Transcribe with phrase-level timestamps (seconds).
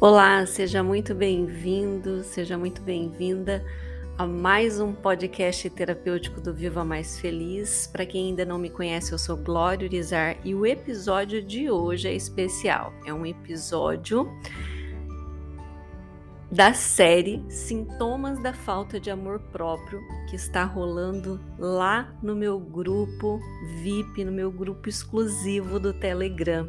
[0.00, 3.64] Olá, seja muito bem-vindo, seja muito bem-vinda
[4.16, 7.88] a mais um podcast terapêutico do Viva Mais Feliz.
[7.92, 12.06] Para quem ainda não me conhece, eu sou Glória Urizar e o episódio de hoje
[12.06, 12.92] é especial.
[13.04, 14.30] É um episódio
[16.48, 23.40] da série Sintomas da Falta de Amor Próprio, que está rolando lá no meu grupo
[23.82, 26.68] VIP, no meu grupo exclusivo do Telegram.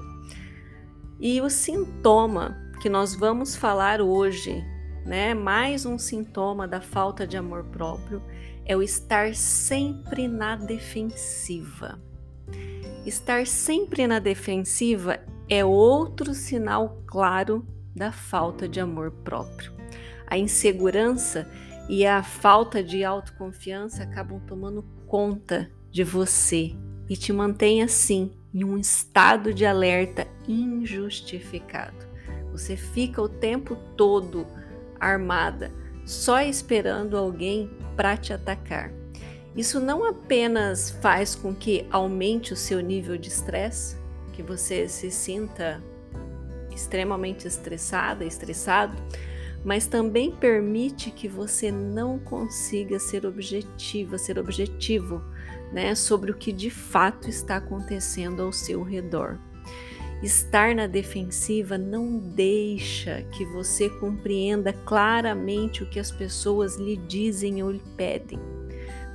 [1.20, 4.66] E o sintoma que nós vamos falar hoje,
[5.06, 5.34] né?
[5.34, 8.24] Mais um sintoma da falta de amor próprio
[8.66, 12.00] é o estar sempre na defensiva.
[13.06, 19.74] Estar sempre na defensiva é outro sinal claro da falta de amor próprio.
[20.26, 21.52] A insegurança
[21.90, 26.78] e a falta de autoconfiança acabam tomando conta de você
[27.10, 32.09] e te mantém assim, em um estado de alerta injustificado.
[32.60, 34.46] Você fica o tempo todo
[35.00, 35.72] armada,
[36.06, 38.92] só esperando alguém para te atacar.
[39.56, 43.96] Isso não apenas faz com que aumente o seu nível de estresse,
[44.34, 45.82] que você se sinta
[46.70, 48.96] extremamente estressada, estressado,
[49.64, 55.24] mas também permite que você não consiga ser objetiva, ser objetivo,
[55.72, 59.40] né, sobre o que de fato está acontecendo ao seu redor.
[60.22, 67.64] Estar na defensiva não deixa que você compreenda claramente o que as pessoas lhe dizem
[67.64, 68.38] ou lhe pedem,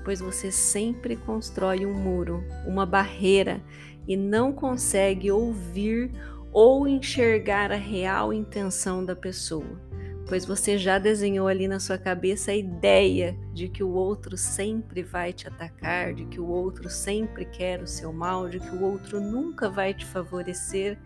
[0.02, 3.62] pois você sempre constrói um muro, uma barreira
[4.08, 6.10] e não consegue ouvir
[6.50, 9.78] ou enxergar a real intenção da pessoa
[10.26, 15.02] pois você já desenhou ali na sua cabeça a ideia de que o outro sempre
[15.02, 18.82] vai te atacar, de que o outro sempre quer o seu mal, de que o
[18.82, 20.98] outro nunca vai te favorecer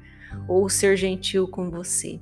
[0.46, 2.20] ou ser gentil com você.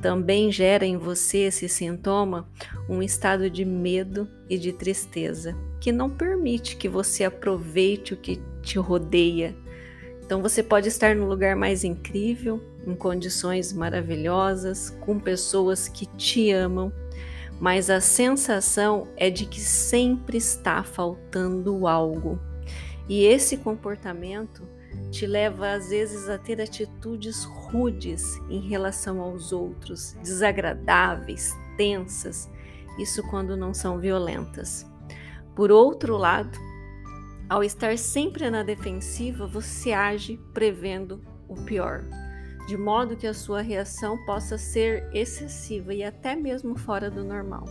[0.00, 2.46] Também gera em você esse sintoma
[2.88, 8.40] um estado de medo e de tristeza, que não permite que você aproveite o que
[8.60, 9.56] te rodeia.
[10.24, 16.50] Então você pode estar no lugar mais incrível, em condições maravilhosas, com pessoas que te
[16.50, 16.90] amam,
[17.60, 22.40] mas a sensação é de que sempre está faltando algo.
[23.06, 24.66] E esse comportamento
[25.10, 32.48] te leva às vezes a ter atitudes rudes em relação aos outros, desagradáveis, tensas,
[32.98, 34.86] isso quando não são violentas.
[35.54, 36.58] Por outro lado,
[37.48, 42.04] ao estar sempre na defensiva, você age prevendo o pior
[42.66, 47.64] de modo que a sua reação possa ser excessiva e até mesmo fora do normal.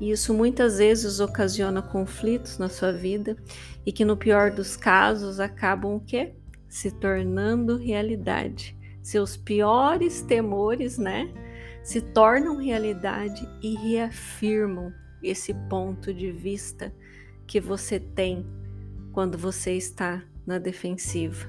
[0.00, 3.36] E isso muitas vezes ocasiona conflitos na sua vida
[3.84, 6.34] e que no pior dos casos acabam o quê?
[6.68, 8.76] Se tornando realidade.
[9.02, 11.32] Seus piores temores, né,
[11.82, 16.94] se tornam realidade e reafirmam esse ponto de vista
[17.46, 18.46] que você tem
[19.18, 21.44] quando você está na defensiva.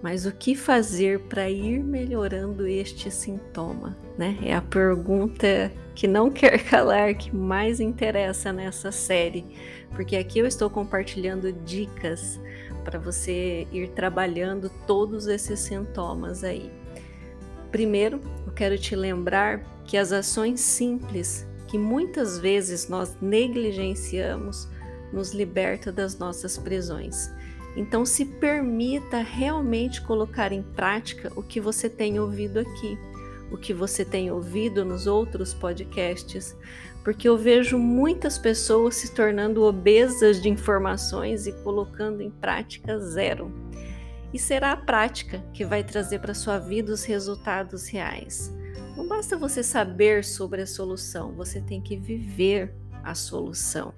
[0.00, 3.98] Mas o que fazer para ir melhorando este sintoma?
[4.16, 4.38] Né?
[4.40, 9.44] É a pergunta que não quer calar, que mais interessa nessa série,
[9.90, 12.40] porque aqui eu estou compartilhando dicas
[12.84, 16.70] para você ir trabalhando todos esses sintomas aí.
[17.72, 24.68] Primeiro, eu quero te lembrar que as ações simples que muitas vezes nós negligenciamos
[25.14, 27.30] nos liberta das nossas prisões.
[27.76, 32.98] Então, se permita realmente colocar em prática o que você tem ouvido aqui,
[33.50, 36.56] o que você tem ouvido nos outros podcasts,
[37.02, 43.52] porque eu vejo muitas pessoas se tornando obesas de informações e colocando em prática zero.
[44.32, 48.52] E será a prática que vai trazer para sua vida os resultados reais.
[48.96, 53.92] Não basta você saber sobre a solução, você tem que viver a solução.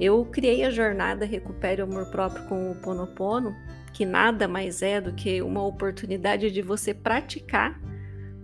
[0.00, 3.54] Eu criei a jornada Recupere o Amor Próprio com o Ponopono,
[3.92, 7.80] que nada mais é do que uma oportunidade de você praticar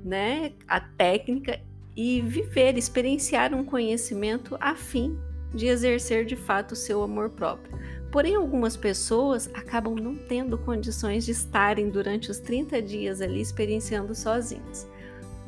[0.04, 1.60] né, a técnica
[1.96, 5.18] e viver, experienciar um conhecimento a fim
[5.52, 7.76] de exercer de fato o seu amor próprio.
[8.12, 14.14] Porém, algumas pessoas acabam não tendo condições de estarem durante os 30 dias ali experienciando
[14.14, 14.86] sozinhos.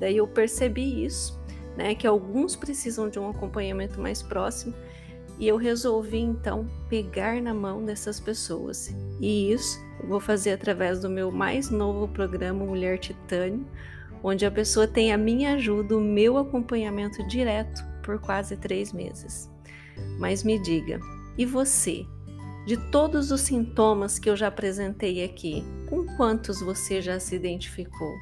[0.01, 1.41] Daí eu percebi isso,
[1.77, 4.75] né, que alguns precisam de um acompanhamento mais próximo
[5.43, 8.95] e eu resolvi então pegar na mão dessas pessoas.
[9.21, 13.67] E isso eu vou fazer através do meu mais novo programa Mulher Titânio,
[14.23, 19.51] onde a pessoa tem a minha ajuda, o meu acompanhamento direto por quase três meses.
[20.17, 21.01] Mas me diga,
[21.37, 22.07] e você?
[22.65, 28.15] De todos os sintomas que eu já apresentei aqui, com quantos você já se identificou?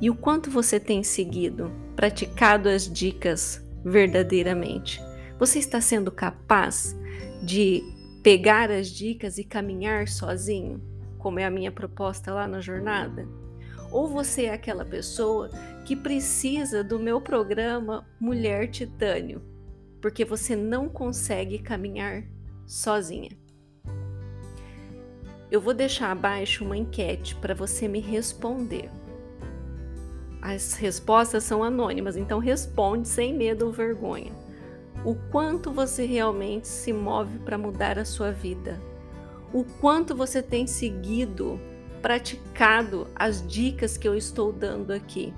[0.00, 5.09] E o quanto você tem seguido, praticado as dicas verdadeiramente?
[5.40, 6.94] Você está sendo capaz
[7.42, 7.82] de
[8.22, 10.82] pegar as dicas e caminhar sozinho,
[11.16, 13.26] como é a minha proposta lá na jornada?
[13.90, 15.48] Ou você é aquela pessoa
[15.86, 19.40] que precisa do meu programa Mulher Titânio,
[20.02, 22.22] porque você não consegue caminhar
[22.66, 23.30] sozinha?
[25.50, 28.90] Eu vou deixar abaixo uma enquete para você me responder.
[30.42, 34.39] As respostas são anônimas, então responde sem medo ou vergonha.
[35.04, 38.80] O quanto você realmente se move para mudar a sua vida?
[39.52, 41.58] O quanto você tem seguido,
[42.02, 45.32] praticado as dicas que eu estou dando aqui?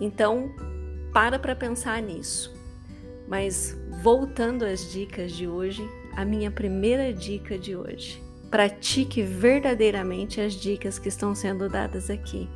[0.00, 0.50] Então,
[1.12, 2.54] para para pensar nisso.
[3.26, 5.82] Mas voltando às dicas de hoje,
[6.14, 12.48] a minha primeira dica de hoje Pratique verdadeiramente as dicas que estão sendo dadas aqui.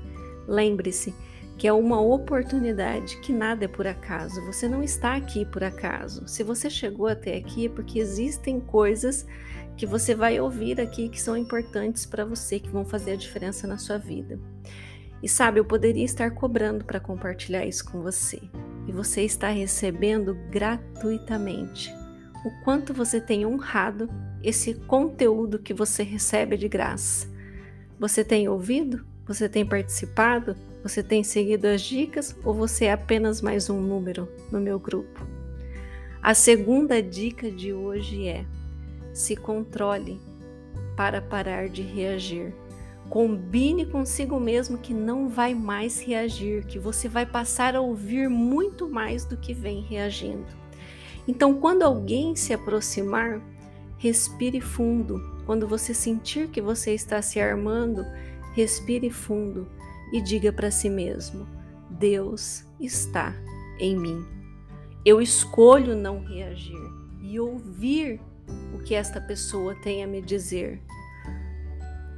[0.47, 1.15] Lembre-se
[1.61, 4.43] que é uma oportunidade, que nada é por acaso.
[4.47, 6.27] Você não está aqui por acaso.
[6.27, 9.27] Se você chegou até aqui é porque existem coisas
[9.77, 13.67] que você vai ouvir aqui que são importantes para você, que vão fazer a diferença
[13.67, 14.41] na sua vida.
[15.23, 18.41] E sabe, eu poderia estar cobrando para compartilhar isso com você.
[18.89, 21.95] E você está recebendo gratuitamente
[22.43, 24.09] o quanto você tem honrado
[24.43, 27.29] esse conteúdo que você recebe de graça.
[27.99, 29.05] Você tem ouvido?
[29.27, 30.57] Você tem participado?
[30.83, 35.27] Você tem seguido as dicas ou você é apenas mais um número no meu grupo?
[36.23, 38.47] A segunda dica de hoje é:
[39.13, 40.19] se controle
[40.97, 42.55] para parar de reagir.
[43.11, 48.89] Combine consigo mesmo que não vai mais reagir, que você vai passar a ouvir muito
[48.89, 50.47] mais do que vem reagindo.
[51.29, 53.43] Então, quando alguém se aproximar,
[53.99, 55.21] respire fundo.
[55.45, 58.03] Quando você sentir que você está se armando,
[58.55, 59.67] respire fundo
[60.13, 61.47] e diga para si mesmo:
[61.91, 63.35] Deus está
[63.79, 64.25] em mim.
[65.05, 66.81] Eu escolho não reagir
[67.23, 68.21] e ouvir
[68.75, 70.81] o que esta pessoa tem a me dizer.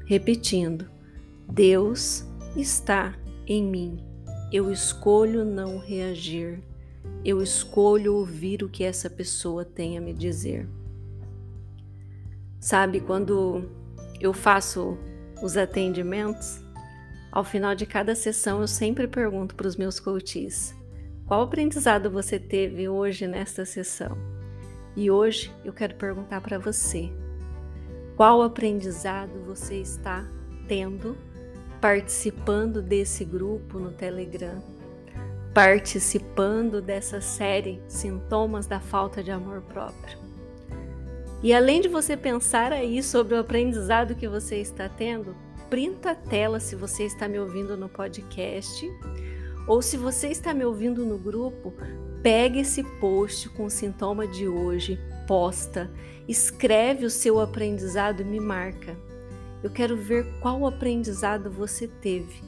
[0.07, 0.91] Repetindo:
[1.49, 2.25] Deus
[2.57, 3.15] está
[3.47, 4.05] em mim.
[4.53, 6.63] Eu escolho não reagir
[7.25, 10.69] eu escolho ouvir o que essa pessoa tem a me dizer.
[12.61, 13.69] Sabe, quando
[14.21, 14.99] eu faço
[15.43, 16.61] os atendimentos,
[17.33, 20.75] ao final de cada sessão eu sempre pergunto para os meus coaches:
[21.27, 24.17] qual aprendizado você teve hoje nesta sessão?
[24.95, 27.11] E hoje eu quero perguntar para você:
[28.15, 30.25] qual aprendizado você está
[30.69, 31.17] tendo
[31.81, 34.63] participando desse grupo no Telegram?
[35.53, 40.19] participando dessa série Sintomas da Falta de Amor Próprio.
[41.43, 45.37] E além de você pensar aí sobre o aprendizado que você está tendo,
[45.73, 48.87] printa a tela se você está me ouvindo no podcast
[49.67, 51.73] ou se você está me ouvindo no grupo,
[52.23, 55.91] pegue esse post com o sintoma de hoje, posta,
[56.29, 58.95] escreve o seu aprendizado e me marca.
[59.63, 62.43] Eu quero ver qual aprendizado você teve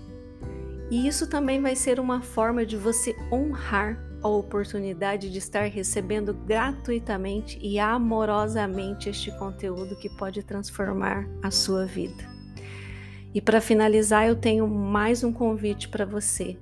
[0.90, 6.34] e isso também vai ser uma forma de você honrar a oportunidade de estar recebendo
[6.34, 12.33] gratuitamente e amorosamente este conteúdo que pode transformar a sua vida.
[13.34, 16.56] E para finalizar, eu tenho mais um convite para você.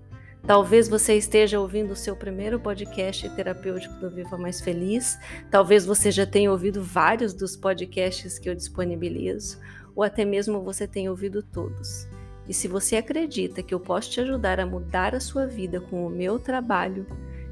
[0.46, 5.18] Talvez você esteja ouvindo o seu primeiro podcast terapêutico do Viva Mais Feliz,
[5.50, 9.60] talvez você já tenha ouvido vários dos podcasts que eu disponibilizo,
[9.94, 12.08] ou até mesmo você tenha ouvido todos.
[12.48, 16.06] E se você acredita que eu posso te ajudar a mudar a sua vida com
[16.06, 17.06] o meu trabalho,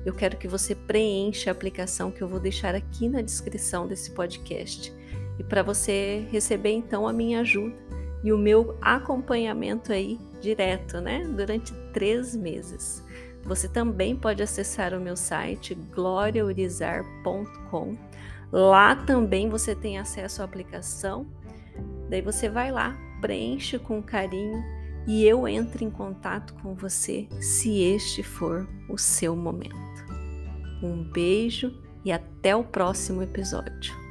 [0.04, 4.12] eu quero que você preencha a aplicação que eu vou deixar aqui na descrição desse
[4.12, 4.90] podcast.
[5.38, 11.26] E para você receber então a minha ajuda e o meu acompanhamento aí direto, né?
[11.36, 13.04] Durante três meses.
[13.44, 17.96] Você também pode acessar o meu site gloriaurizar.com.
[18.52, 21.26] Lá também você tem acesso à aplicação.
[22.08, 24.62] Daí você vai lá, preenche com carinho
[25.06, 29.74] e eu entro em contato com você se este for o seu momento.
[30.82, 31.74] Um beijo
[32.04, 34.09] e até o próximo episódio.